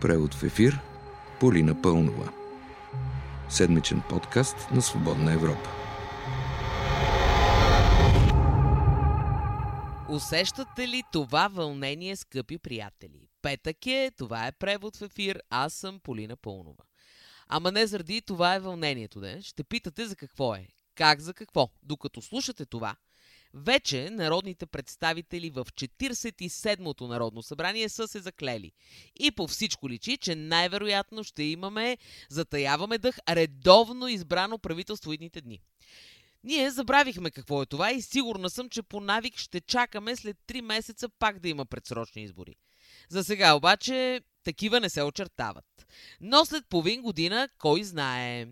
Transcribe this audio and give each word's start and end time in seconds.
Превод 0.00 0.34
в 0.34 0.42
ефир 0.42 0.80
Полина 1.40 1.82
Пълнова. 1.82 2.32
Седмичен 3.48 4.02
подкаст 4.08 4.56
на 4.72 4.82
Свободна 4.82 5.32
Европа. 5.32 5.70
Усещате 10.08 10.88
ли 10.88 11.02
това 11.12 11.48
вълнение, 11.48 12.16
скъпи 12.16 12.58
приятели? 12.58 13.28
Петък 13.42 13.86
е, 13.86 14.10
това 14.16 14.46
е 14.46 14.52
превод 14.52 14.96
в 14.96 15.02
ефир, 15.02 15.42
аз 15.50 15.72
съм 15.72 16.00
Полина 16.00 16.36
Пълнова. 16.36 16.84
Ама 17.48 17.72
не 17.72 17.86
заради 17.86 18.22
това 18.22 18.54
е 18.54 18.60
вълнението, 18.60 19.20
де. 19.20 19.42
Ще 19.42 19.64
питате 19.64 20.06
за 20.06 20.16
какво 20.16 20.54
е. 20.54 20.68
Как 20.94 21.20
за 21.20 21.34
какво? 21.34 21.68
Докато 21.82 22.22
слушате 22.22 22.66
това, 22.66 22.96
вече 23.56 24.10
народните 24.10 24.66
представители 24.66 25.50
в 25.50 25.64
47-то 25.64 27.06
Народно 27.06 27.42
събрание 27.42 27.88
са 27.88 28.08
се 28.08 28.20
заклели. 28.20 28.72
И 29.20 29.30
по 29.30 29.46
всичко 29.46 29.88
личи, 29.88 30.16
че 30.16 30.34
най-вероятно 30.34 31.24
ще 31.24 31.42
имаме, 31.42 31.98
затаяваме 32.30 32.98
дъх, 32.98 33.16
редовно 33.28 34.08
избрано 34.08 34.58
правителство 34.58 35.12
идните 35.12 35.40
дни. 35.40 35.60
Ние 36.44 36.70
забравихме 36.70 37.30
какво 37.30 37.62
е 37.62 37.66
това 37.66 37.92
и 37.92 38.02
сигурна 38.02 38.50
съм, 38.50 38.68
че 38.68 38.82
по 38.82 39.00
навик 39.00 39.36
ще 39.36 39.60
чакаме 39.60 40.16
след 40.16 40.36
3 40.48 40.60
месеца 40.60 41.08
пак 41.08 41.38
да 41.38 41.48
има 41.48 41.66
предсрочни 41.66 42.22
избори. 42.22 42.56
За 43.08 43.24
сега 43.24 43.54
обаче 43.54 44.20
такива 44.44 44.80
не 44.80 44.90
се 44.90 45.02
очертават. 45.02 45.86
Но 46.20 46.44
след 46.44 46.66
половин 46.68 47.02
година, 47.02 47.48
кой 47.58 47.84
знае. 47.84 48.46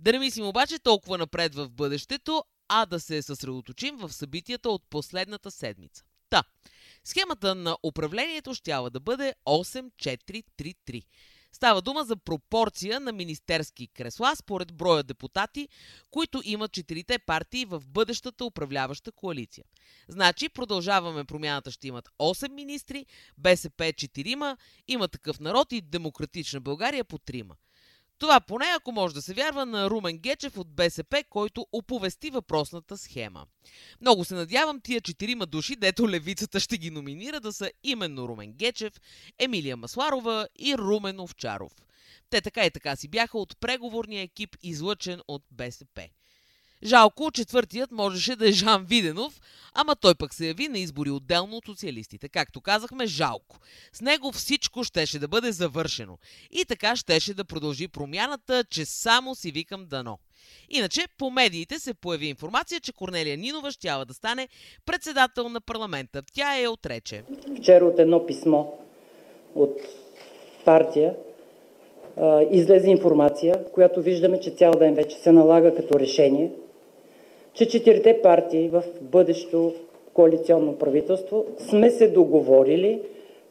Да 0.00 0.12
не 0.12 0.18
мислим 0.18 0.46
обаче 0.46 0.78
толкова 0.78 1.18
напред 1.18 1.54
в 1.54 1.68
бъдещето, 1.68 2.44
а 2.68 2.86
да 2.86 3.00
се 3.00 3.22
съсредоточим 3.22 3.96
в 3.96 4.12
събитията 4.12 4.70
от 4.70 4.82
последната 4.90 5.50
седмица. 5.50 6.04
Та, 6.30 6.44
схемата 7.04 7.54
на 7.54 7.76
управлението 7.82 8.54
щяла 8.54 8.90
да 8.90 9.00
бъде 9.00 9.34
8433. 9.46 11.04
Става 11.52 11.82
дума 11.82 12.04
за 12.04 12.16
пропорция 12.16 13.00
на 13.00 13.12
министерски 13.12 13.86
кресла 13.86 14.36
според 14.36 14.74
броя 14.74 15.02
депутати, 15.02 15.68
които 16.10 16.40
имат 16.44 16.72
четирите 16.72 17.18
партии 17.18 17.64
в 17.64 17.82
бъдещата 17.86 18.44
управляваща 18.44 19.12
коалиция. 19.12 19.64
Значи 20.08 20.48
продължаваме 20.48 21.24
промяната 21.24 21.70
ще 21.70 21.88
имат 21.88 22.08
8 22.18 22.52
министри, 22.52 23.06
БСП 23.38 23.84
4, 23.84 24.56
има 24.88 25.08
такъв 25.08 25.40
народ 25.40 25.72
и 25.72 25.80
Демократична 25.80 26.60
България 26.60 27.04
по 27.04 27.18
3. 27.18 27.50
Това 28.18 28.40
поне 28.40 28.66
ако 28.76 28.92
може 28.92 29.14
да 29.14 29.22
се 29.22 29.34
вярва 29.34 29.66
на 29.66 29.90
Румен 29.90 30.18
Гечев 30.18 30.58
от 30.58 30.74
БСП, 30.74 31.24
който 31.30 31.66
оповести 31.72 32.30
въпросната 32.30 32.98
схема. 32.98 33.46
Много 34.00 34.24
се 34.24 34.34
надявам 34.34 34.80
тия 34.80 35.00
четирима 35.00 35.46
души, 35.46 35.76
дето 35.76 36.08
левицата 36.08 36.60
ще 36.60 36.78
ги 36.78 36.90
номинира, 36.90 37.40
да 37.40 37.52
са 37.52 37.70
именно 37.82 38.28
Румен 38.28 38.52
Гечев, 38.52 38.92
Емилия 39.38 39.76
Масларова 39.76 40.48
и 40.58 40.74
Румен 40.78 41.20
Овчаров. 41.20 41.72
Те 42.30 42.40
така 42.40 42.66
и 42.66 42.70
така 42.70 42.96
си 42.96 43.08
бяха 43.08 43.38
от 43.38 43.60
преговорния 43.60 44.22
екип, 44.22 44.56
излъчен 44.62 45.20
от 45.28 45.42
БСП. 45.50 46.08
Жалко, 46.86 47.30
четвъртият 47.30 47.92
можеше 47.92 48.36
да 48.36 48.48
е 48.48 48.52
Жан 48.52 48.84
Виденов, 48.84 49.40
ама 49.74 49.96
той 49.96 50.14
пък 50.14 50.34
се 50.34 50.46
яви 50.46 50.68
на 50.68 50.78
избори 50.78 51.10
отделно 51.10 51.56
от 51.56 51.66
социалистите. 51.66 52.28
Както 52.28 52.60
казахме, 52.60 53.06
жалко. 53.06 53.58
С 53.92 54.00
него 54.00 54.32
всичко 54.32 54.84
щеше 54.84 55.18
да 55.18 55.28
бъде 55.28 55.52
завършено. 55.52 56.18
И 56.50 56.64
така 56.64 56.96
щеше 56.96 57.34
да 57.34 57.44
продължи 57.44 57.88
промяната, 57.88 58.64
че 58.70 58.84
само 58.84 59.34
си 59.34 59.50
викам 59.50 59.86
дано. 59.86 60.18
Иначе 60.70 61.00
по 61.18 61.30
медиите 61.30 61.78
се 61.78 61.94
появи 61.94 62.26
информация, 62.26 62.80
че 62.80 62.92
Корнелия 62.92 63.36
Нинова 63.36 63.70
щяла 63.70 64.04
да 64.04 64.14
стане 64.14 64.48
председател 64.84 65.48
на 65.48 65.60
парламента. 65.60 66.22
Тя 66.32 66.60
е 66.60 66.68
отрече. 66.68 67.22
Вчера 67.58 67.84
от 67.84 67.98
едно 67.98 68.26
писмо 68.26 68.66
от 69.54 69.78
партия 70.64 71.14
излезе 72.50 72.90
информация, 72.90 73.64
която 73.72 74.02
виждаме, 74.02 74.40
че 74.40 74.50
цял 74.50 74.72
ден 74.72 74.94
вече 74.94 75.16
се 75.16 75.32
налага 75.32 75.74
като 75.74 76.00
решение– 76.00 76.50
че 77.56 77.68
четирите 77.68 78.22
партии 78.22 78.68
в 78.68 78.82
бъдещо 79.00 79.74
коалиционно 80.14 80.78
правителство 80.78 81.44
сме 81.58 81.90
се 81.90 82.08
договорили 82.08 83.02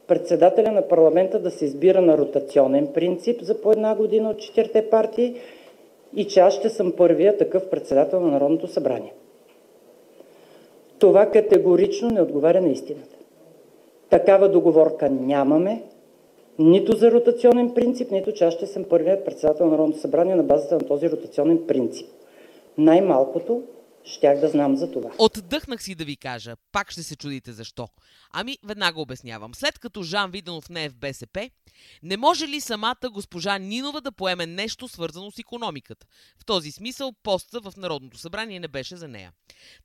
председателя 0.06 0.72
на 0.72 0.88
парламента 0.88 1.38
да 1.38 1.50
се 1.50 1.64
избира 1.64 2.00
на 2.00 2.18
ротационен 2.18 2.86
принцип 2.94 3.40
за 3.42 3.60
по 3.60 3.72
една 3.72 3.94
година 3.94 4.30
от 4.30 4.38
четирите 4.38 4.90
партии 4.90 5.34
и 6.16 6.24
че 6.24 6.40
аз 6.40 6.54
ще 6.54 6.68
съм 6.68 6.92
първия 6.92 7.36
такъв 7.36 7.70
председател 7.70 8.20
на 8.20 8.30
Народното 8.30 8.66
събрание. 8.66 9.12
Това 10.98 11.26
категорично 11.26 12.10
не 12.10 12.22
отговаря 12.22 12.60
на 12.60 12.68
истината. 12.68 13.16
Такава 14.10 14.48
договорка 14.48 15.10
нямаме, 15.10 15.82
нито 16.58 16.96
за 16.96 17.10
ротационен 17.10 17.74
принцип, 17.74 18.10
нито 18.10 18.32
че 18.32 18.44
аз 18.44 18.54
ще 18.54 18.66
съм 18.66 18.84
първият 18.84 19.24
председател 19.24 19.66
на 19.66 19.72
Народното 19.72 20.00
събрание 20.00 20.34
на 20.34 20.42
базата 20.42 20.74
на 20.74 20.86
този 20.86 21.10
ротационен 21.10 21.66
принцип. 21.66 22.08
Най-малкото 22.78 23.62
щях 24.06 24.40
да 24.40 24.48
знам 24.48 24.76
за 24.76 24.90
това. 24.92 25.10
Отдъхнах 25.18 25.82
си 25.82 25.94
да 25.94 26.04
ви 26.04 26.16
кажа. 26.16 26.56
Пак 26.72 26.90
ще 26.90 27.02
се 27.02 27.16
чудите 27.16 27.52
защо. 27.52 27.88
Ами, 28.30 28.58
веднага 28.64 29.00
обяснявам. 29.00 29.54
След 29.54 29.78
като 29.78 30.02
Жан 30.02 30.30
Виденов 30.30 30.68
не 30.68 30.84
е 30.84 30.88
в 30.88 30.94
БСП, 30.94 31.50
не 32.02 32.16
може 32.16 32.48
ли 32.48 32.60
самата 32.60 33.10
госпожа 33.12 33.58
Нинова 33.58 34.00
да 34.00 34.12
поеме 34.12 34.46
нещо 34.46 34.88
свързано 34.88 35.30
с 35.30 35.38
економиката? 35.38 36.06
В 36.38 36.44
този 36.44 36.72
смисъл 36.72 37.12
поста 37.22 37.60
в 37.60 37.72
Народното 37.76 38.18
събрание 38.18 38.60
не 38.60 38.68
беше 38.68 38.96
за 38.96 39.08
нея. 39.08 39.32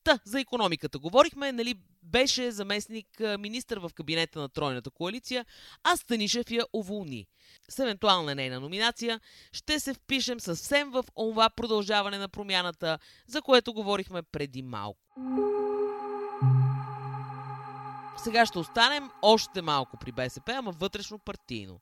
Та, 0.03 0.19
за 0.25 0.39
економиката 0.39 0.99
говорихме, 0.99 1.51
нали 1.51 1.75
беше 2.03 2.51
заместник 2.51 3.07
министър 3.39 3.79
в 3.79 3.91
кабинета 3.95 4.39
на 4.39 4.49
Тройната 4.49 4.89
коалиция, 4.89 5.45
а 5.83 5.97
Станишев 5.97 6.51
я 6.51 6.65
уволни. 6.73 7.27
С 7.69 7.79
евентуална 7.79 8.35
нейна 8.35 8.59
номинация 8.59 9.19
ще 9.51 9.79
се 9.79 9.93
впишем 9.93 10.39
съвсем 10.39 10.91
в 10.91 11.05
онова 11.15 11.49
продължаване 11.49 12.17
на 12.17 12.29
промяната, 12.29 12.99
за 13.27 13.41
което 13.41 13.73
говорихме 13.73 14.10
преди 14.31 14.63
малко. 14.63 14.99
Сега 18.23 18.45
ще 18.45 18.59
останем 18.59 19.09
още 19.21 19.61
малко 19.61 19.97
при 19.97 20.11
БСП, 20.11 20.53
ама 20.55 20.71
вътрешно 20.71 21.19
партийно. 21.19 21.79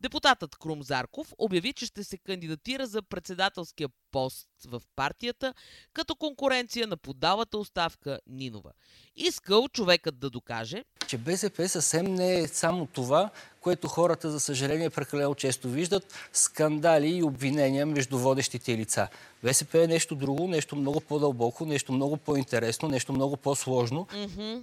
Депутатът 0.00 0.56
Крум 0.56 0.82
Зарков 0.82 1.32
обяви, 1.38 1.72
че 1.72 1.86
ще 1.86 2.04
се 2.04 2.18
кандидатира 2.18 2.86
за 2.86 3.02
председателския 3.02 3.88
пост 4.12 4.48
в 4.68 4.82
партията 4.96 5.54
като 5.92 6.14
конкуренция 6.14 6.86
на 6.86 6.96
подалата 6.96 7.58
оставка 7.58 8.18
Нинова. 8.26 8.70
Искал 9.16 9.68
човекът 9.68 10.18
да 10.18 10.30
докаже, 10.30 10.84
че 11.06 11.18
БСП 11.18 11.68
съвсем 11.68 12.14
не 12.14 12.38
е 12.38 12.48
само 12.48 12.86
това, 12.86 13.30
което 13.60 13.88
хората, 13.88 14.30
за 14.30 14.40
съжаление, 14.40 14.90
прекалено 14.90 15.34
често 15.34 15.68
виждат 15.68 16.14
скандали 16.32 17.08
и 17.08 17.22
обвинения 17.22 17.86
между 17.86 18.18
водещите 18.18 18.78
лица. 18.78 19.08
БСП 19.42 19.84
е 19.84 19.86
нещо 19.86 20.14
друго, 20.14 20.48
нещо 20.48 20.76
много 20.76 21.00
по-дълбоко, 21.00 21.66
нещо 21.66 21.92
много 21.92 22.16
по-интересно, 22.16 22.88
нещо 22.88 23.12
много 23.12 23.36
по-сложно. 23.36 24.06
Mm-hmm. 24.06 24.62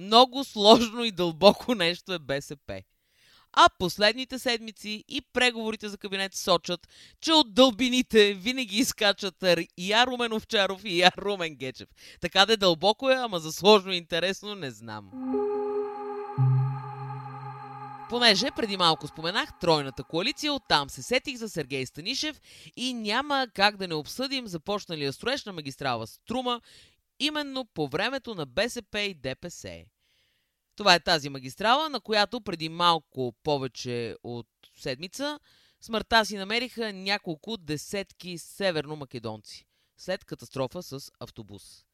Много 0.00 0.44
сложно 0.44 1.04
и 1.04 1.10
дълбоко 1.10 1.74
нещо 1.74 2.12
е 2.12 2.18
БСП. 2.18 2.82
А 3.52 3.68
последните 3.78 4.38
седмици 4.38 5.04
и 5.08 5.20
преговорите 5.32 5.88
за 5.88 5.98
кабинет 5.98 6.34
сочат, 6.34 6.88
че 7.20 7.32
от 7.32 7.54
дълбините 7.54 8.34
винаги 8.34 8.76
изкачат 8.76 9.44
и 9.76 9.92
я 9.92 10.06
Румен 10.06 10.32
Овчаров 10.32 10.84
и 10.84 11.00
я 11.00 11.12
Румен 11.18 11.54
Гечев. 11.54 11.88
Така 12.20 12.46
да 12.46 12.52
е 12.52 12.56
дълбоко 12.56 13.10
е, 13.10 13.14
ама 13.14 13.38
за 13.38 13.52
сложно 13.52 13.92
и 13.92 13.96
интересно 13.96 14.54
не 14.54 14.70
знам. 14.70 15.10
Понеже 18.10 18.50
преди 18.56 18.76
малко 18.76 19.06
споменах 19.06 19.58
тройната 19.60 20.04
коалиция, 20.04 20.52
оттам 20.52 20.90
се 20.90 21.02
сетих 21.02 21.36
за 21.36 21.48
Сергей 21.48 21.86
Станишев 21.86 22.40
и 22.76 22.94
няма 22.94 23.46
как 23.54 23.76
да 23.76 23.88
не 23.88 23.94
обсъдим 23.94 24.46
започналия 24.46 25.12
строеж 25.12 25.44
на 25.44 25.52
магистрала 25.52 26.06
Струма 26.06 26.60
именно 27.20 27.64
по 27.64 27.88
времето 27.88 28.34
на 28.34 28.46
БСП 28.46 29.00
и 29.00 29.14
ДПС. 29.14 29.84
Това 30.76 30.94
е 30.94 31.00
тази 31.00 31.28
магистрала, 31.28 31.88
на 31.88 32.00
която 32.00 32.40
преди 32.40 32.68
малко 32.68 33.34
повече 33.42 34.16
от 34.22 34.48
седмица 34.76 35.40
смъртта 35.80 36.24
си 36.24 36.36
намериха 36.36 36.92
няколко 36.92 37.56
десетки 37.56 38.38
северно-македонци 38.38 39.66
след 39.96 40.24
катастрофа 40.24 40.82
с 40.82 41.10
автобус. 41.20 41.84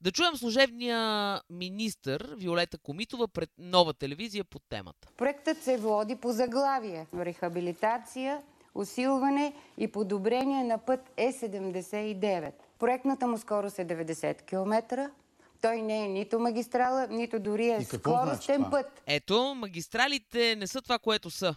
Да 0.00 0.12
чуем 0.12 0.36
служебния 0.36 1.40
министър 1.50 2.34
Виолета 2.36 2.78
Комитова 2.78 3.28
пред 3.28 3.50
нова 3.58 3.94
телевизия 3.94 4.44
по 4.44 4.58
темата. 4.58 5.08
Проектът 5.16 5.62
се 5.62 5.76
води 5.76 6.16
по 6.16 6.32
заглавие 6.32 7.06
рехабилитация, 7.14 8.42
усилване 8.74 9.54
и 9.78 9.88
подобрение 9.88 10.64
на 10.64 10.78
път 10.78 11.00
Е79. 11.16 12.52
Проектната 12.80 13.26
му 13.26 13.38
скорост 13.38 13.78
е 13.78 13.86
90 13.86 14.42
км. 14.42 15.10
Той 15.62 15.82
не 15.82 16.04
е 16.04 16.08
нито 16.08 16.40
магистрала, 16.40 17.06
нито 17.06 17.40
дори 17.40 17.68
е 17.68 17.84
скоростен 17.84 18.56
значи 18.56 18.70
път. 18.70 19.02
Ето, 19.06 19.54
магистралите 19.54 20.56
не 20.56 20.66
са 20.66 20.82
това, 20.82 20.98
което 20.98 21.30
са. 21.30 21.54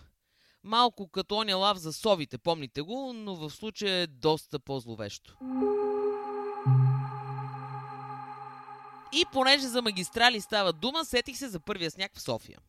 Малко 0.63 1.07
като 1.07 1.35
оня 1.35 1.55
лав 1.57 1.77
за 1.77 1.93
совите, 1.93 2.37
помните 2.37 2.81
го, 2.81 3.13
но 3.13 3.35
в 3.35 3.49
случая 3.49 3.95
е 3.95 4.07
доста 4.07 4.59
по-зловещо. 4.59 5.37
И 9.13 9.25
понеже 9.33 9.67
за 9.67 9.81
магистрали 9.81 10.41
става 10.41 10.73
дума, 10.73 11.05
сетих 11.05 11.37
се 11.37 11.47
за 11.47 11.59
първия 11.59 11.91
сняг 11.91 12.15
в 12.15 12.21
София. 12.21 12.59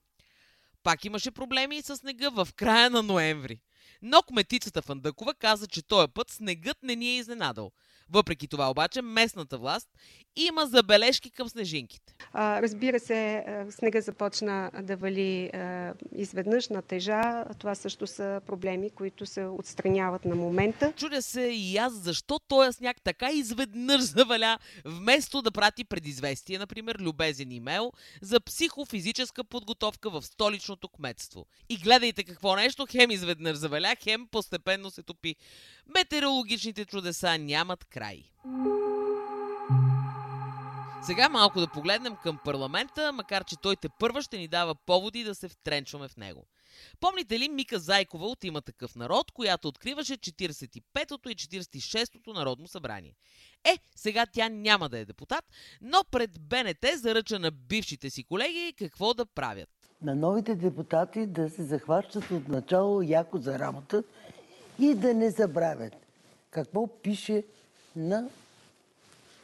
Пак 0.82 1.04
имаше 1.04 1.30
проблеми 1.30 1.76
и 1.76 1.82
с 1.82 1.96
снега 1.96 2.28
в 2.28 2.48
края 2.56 2.90
на 2.90 3.02
ноември. 3.02 3.60
Но 4.06 4.22
кметицата 4.22 4.82
Фандъкова 4.82 5.34
каза, 5.34 5.66
че 5.66 5.82
този 5.82 6.08
път 6.14 6.30
снегът 6.30 6.82
не 6.82 6.96
ни 6.96 7.08
е 7.08 7.16
изненадал. 7.16 7.70
Въпреки 8.10 8.48
това 8.48 8.70
обаче 8.70 9.02
местната 9.02 9.58
власт 9.58 9.88
има 10.36 10.66
забележки 10.66 11.30
към 11.30 11.48
снежинките. 11.48 12.14
А, 12.32 12.62
разбира 12.62 13.00
се, 13.00 13.44
снега 13.70 14.00
започна 14.00 14.70
да 14.82 14.96
вали 14.96 15.46
а, 15.46 15.94
изведнъж 16.12 16.68
на 16.68 16.82
тежа. 16.82 17.44
Това 17.58 17.74
също 17.74 18.06
са 18.06 18.40
проблеми, 18.46 18.90
които 18.90 19.26
се 19.26 19.44
отстраняват 19.44 20.24
на 20.24 20.34
момента. 20.34 20.92
Чудя 20.96 21.22
се 21.22 21.40
и 21.40 21.76
аз 21.76 21.92
защо 21.92 22.38
този 22.38 22.72
сняг 22.72 22.96
така 23.04 23.30
изведнъж 23.30 24.00
заваля, 24.00 24.58
вместо 24.84 25.42
да 25.42 25.50
прати 25.50 25.84
предизвестие, 25.84 26.58
например, 26.58 26.96
любезен 27.00 27.52
имейл 27.52 27.92
за 28.22 28.40
психофизическа 28.40 29.44
подготовка 29.44 30.10
в 30.10 30.22
столичното 30.22 30.88
кметство. 30.88 31.46
И 31.68 31.76
гледайте 31.76 32.24
какво 32.24 32.56
нещо, 32.56 32.86
хем 32.90 33.10
изведнъж 33.10 33.56
заваля, 33.56 33.93
хем 33.94 34.28
постепенно 34.30 34.90
се 34.90 35.02
топи. 35.02 35.36
Метеорологичните 35.86 36.84
чудеса 36.84 37.38
нямат 37.38 37.84
край. 37.84 38.24
Сега 41.06 41.28
малко 41.28 41.60
да 41.60 41.68
погледнем 41.68 42.16
към 42.16 42.38
парламента, 42.44 43.12
макар 43.12 43.44
че 43.44 43.56
той 43.56 43.76
те 43.76 43.88
първа 43.88 44.22
ще 44.22 44.38
ни 44.38 44.48
дава 44.48 44.74
поводи 44.74 45.24
да 45.24 45.34
се 45.34 45.48
втренчваме 45.48 46.08
в 46.08 46.16
него. 46.16 46.46
Помните 47.00 47.38
ли 47.38 47.48
Мика 47.48 47.78
Зайкова 47.78 48.26
от 48.26 48.44
има 48.44 48.62
такъв 48.62 48.96
народ, 48.96 49.30
която 49.32 49.68
откриваше 49.68 50.16
45-то 50.16 51.28
и 51.28 51.36
46-то 51.36 52.32
народно 52.32 52.68
събрание? 52.68 53.14
Е, 53.64 53.78
сега 53.96 54.26
тя 54.26 54.48
няма 54.48 54.88
да 54.88 54.98
е 54.98 55.04
депутат, 55.04 55.44
но 55.80 56.04
пред 56.10 56.40
БНТ 56.40 56.86
заръча 56.94 57.38
на 57.38 57.50
бившите 57.50 58.10
си 58.10 58.24
колеги 58.24 58.74
какво 58.78 59.14
да 59.14 59.26
правят. 59.26 59.70
На 60.04 60.14
новите 60.14 60.54
депутати 60.54 61.26
да 61.26 61.50
се 61.50 61.62
захващат 61.62 62.30
от 62.30 62.48
начало 62.48 63.02
яко 63.02 63.38
за 63.38 63.58
работа 63.58 64.02
и 64.78 64.94
да 64.94 65.14
не 65.14 65.30
забравят 65.30 65.92
какво 66.50 66.86
пише 66.86 67.44
на 67.96 68.28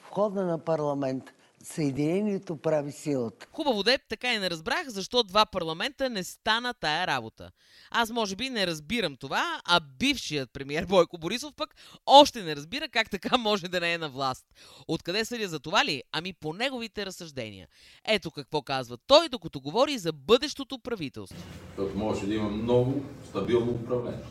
входа 0.02 0.44
на 0.44 0.58
парламента. 0.58 1.32
Съединението 1.62 2.56
прави 2.56 2.92
силата. 2.92 3.46
Хубаво 3.52 3.82
де, 3.82 3.98
така 4.08 4.34
и 4.34 4.38
не 4.38 4.50
разбрах 4.50 4.88
защо 4.88 5.22
два 5.22 5.46
парламента 5.46 6.10
не 6.10 6.24
стана 6.24 6.74
тая 6.74 7.06
работа. 7.06 7.50
Аз 7.90 8.10
може 8.10 8.36
би 8.36 8.50
не 8.50 8.66
разбирам 8.66 9.16
това, 9.16 9.60
а 9.64 9.80
бившият 9.98 10.52
премиер 10.52 10.86
Бойко 10.86 11.18
Борисов 11.18 11.54
пък 11.56 11.74
още 12.06 12.42
не 12.42 12.56
разбира 12.56 12.88
как 12.88 13.10
така 13.10 13.38
може 13.38 13.68
да 13.68 13.80
не 13.80 13.92
е 13.92 13.98
на 13.98 14.08
власт. 14.08 14.46
Откъде 14.88 15.24
съдя 15.24 15.48
за 15.48 15.60
това 15.60 15.84
ли? 15.84 16.02
Ами 16.12 16.32
по 16.32 16.52
неговите 16.52 17.06
разсъждения. 17.06 17.68
Ето 18.04 18.30
какво 18.30 18.62
казва 18.62 18.98
той, 19.06 19.28
докато 19.28 19.60
говори 19.60 19.98
за 19.98 20.12
бъдещото 20.12 20.78
правителство. 20.78 21.38
Защото 21.76 21.98
може 21.98 22.26
да 22.26 22.34
има 22.34 22.48
много 22.48 23.04
стабилно 23.28 23.72
управление 23.72 24.24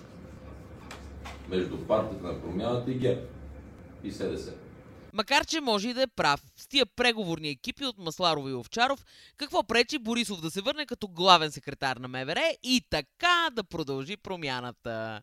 между 1.49 1.77
партията 1.77 2.27
на 2.27 2.41
промяната 2.41 2.91
и 2.91 2.97
ГЕРБ 2.97 3.21
и 4.03 4.11
СДС. 4.11 4.53
Макар, 5.13 5.45
че 5.45 5.61
може 5.61 5.89
и 5.89 5.93
да 5.93 6.01
е 6.01 6.07
прав. 6.07 6.41
С 6.55 6.67
тия 6.67 6.85
преговорни 6.85 7.49
екипи 7.49 7.85
от 7.85 7.97
Масларова 7.97 8.49
и 8.49 8.53
Овчаров, 8.53 9.05
какво 9.37 9.63
пречи 9.63 9.97
Борисов 9.97 10.41
да 10.41 10.51
се 10.51 10.61
върне 10.61 10.85
като 10.85 11.07
главен 11.07 11.51
секретар 11.51 11.97
на 11.97 12.07
МВР 12.07 12.53
и 12.63 12.81
така 12.89 13.49
да 13.51 13.63
продължи 13.63 14.17
промяната. 14.17 15.21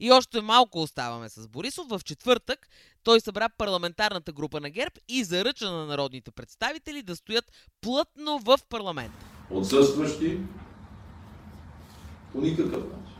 И 0.00 0.12
още 0.12 0.40
малко 0.40 0.82
оставаме 0.82 1.28
с 1.28 1.48
Борисов. 1.48 1.86
В 1.88 2.00
четвъртък 2.04 2.68
той 3.02 3.20
събра 3.20 3.48
парламентарната 3.48 4.32
група 4.32 4.60
на 4.60 4.70
ГЕРБ 4.70 4.94
и 5.08 5.24
заръча 5.24 5.70
на 5.70 5.86
народните 5.86 6.30
представители 6.30 7.02
да 7.02 7.16
стоят 7.16 7.52
плътно 7.80 8.38
в 8.38 8.58
парламента. 8.68 9.26
Отсъстващи 9.50 10.38
по 12.32 12.40
никакъв 12.40 12.82
начин. 12.84 13.14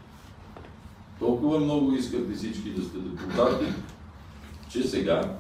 Толкова 1.19 1.61
много 1.61 1.93
искате 1.93 2.35
всички 2.35 2.71
да 2.71 2.85
сте 2.85 2.99
депутати, 2.99 3.65
че 4.71 4.83
сега 4.83 5.39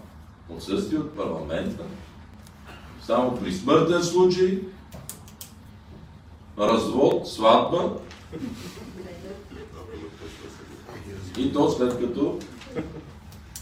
отсъствие 0.48 0.98
от 0.98 1.16
парламента, 1.16 1.84
само 3.06 3.40
при 3.40 3.52
смъртен 3.52 4.02
случай, 4.02 4.60
развод, 6.58 7.28
сватба 7.28 7.98
и 11.38 11.52
то 11.52 11.70
след 11.70 12.00
като 12.00 12.38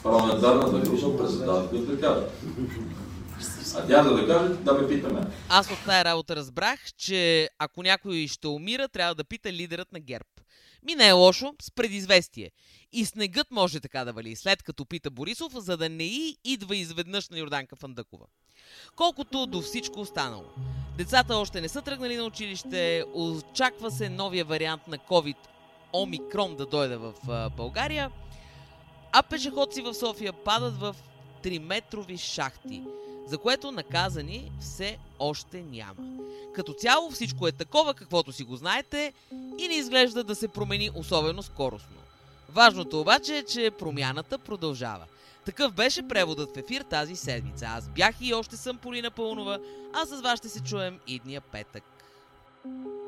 парламентарната 0.02 0.78
група 0.78 1.16
председателката 1.18 2.00
каже. 2.00 2.26
А 3.76 3.86
тя 3.86 4.02
да 4.02 4.26
каже, 4.26 4.54
да 4.54 4.74
ме 4.74 4.88
питаме. 4.88 5.20
Аз 5.48 5.70
от 5.70 5.78
тая 5.86 6.04
работа 6.04 6.36
разбрах, 6.36 6.80
че 6.98 7.48
ако 7.58 7.82
някой 7.82 8.26
ще 8.28 8.48
умира, 8.48 8.88
трябва 8.88 9.14
да 9.14 9.24
пита 9.24 9.52
лидерът 9.52 9.92
на 9.92 10.00
ГЕРБ. 10.00 10.24
Ми 10.86 10.94
не 10.94 11.08
е 11.08 11.12
лошо, 11.12 11.54
с 11.62 11.70
предизвестие. 11.70 12.50
И 12.92 13.04
снегът 13.04 13.50
може 13.50 13.80
така 13.80 14.04
да 14.04 14.12
вали, 14.12 14.36
след 14.36 14.62
като 14.62 14.86
пита 14.86 15.10
Борисов, 15.10 15.52
за 15.52 15.76
да 15.76 15.88
не 15.88 16.04
и 16.04 16.36
идва 16.44 16.76
изведнъж 16.76 17.28
на 17.28 17.38
Йорданка 17.38 17.76
Фандъкова. 17.76 18.26
Колкото 18.96 19.46
до 19.46 19.62
всичко 19.62 20.00
останало. 20.00 20.44
Децата 20.98 21.36
още 21.36 21.60
не 21.60 21.68
са 21.68 21.82
тръгнали 21.82 22.16
на 22.16 22.24
училище, 22.24 23.04
очаква 23.14 23.90
се 23.90 24.08
новия 24.08 24.44
вариант 24.44 24.88
на 24.88 24.98
COVID 24.98 25.36
Омикрон 25.92 26.56
да 26.56 26.66
дойде 26.66 26.96
в 26.96 27.14
България, 27.56 28.10
а 29.12 29.22
пешеходци 29.22 29.82
в 29.82 29.94
София 29.94 30.32
падат 30.32 30.76
в 30.76 30.96
3-метрови 31.42 32.18
шахти, 32.18 32.82
за 33.26 33.38
което 33.38 33.72
наказани 33.72 34.52
все 34.60 34.98
още 35.18 35.62
няма. 35.62 36.18
Като 36.54 36.72
цяло 36.72 37.10
всичко 37.10 37.48
е 37.48 37.52
такова, 37.52 37.94
каквото 37.94 38.32
си 38.32 38.44
го 38.44 38.56
знаете 38.56 39.12
и 39.58 39.68
не 39.68 39.74
изглежда 39.74 40.24
да 40.24 40.34
се 40.34 40.48
промени 40.48 40.90
особено 40.94 41.42
скоростно. 41.42 41.96
Важното 42.48 43.00
обаче 43.00 43.36
е, 43.36 43.42
че 43.42 43.70
промяната 43.70 44.38
продължава. 44.38 45.04
Такъв 45.44 45.72
беше 45.72 46.08
преводът 46.08 46.54
в 46.54 46.58
ефир 46.58 46.82
тази 46.82 47.16
седмица. 47.16 47.66
Аз 47.66 47.88
бях 47.88 48.14
и 48.20 48.34
още 48.34 48.56
съм 48.56 48.78
Полина 48.78 49.10
Пълнова, 49.10 49.58
а 49.92 50.06
с 50.06 50.20
вас 50.20 50.38
ще 50.38 50.48
се 50.48 50.62
чуем 50.62 51.00
идния 51.06 51.40
петък. 51.40 51.82
thank 52.66 52.86
you 52.86 53.05